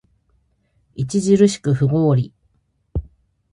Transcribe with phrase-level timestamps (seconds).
[0.99, 2.33] 著しく不合理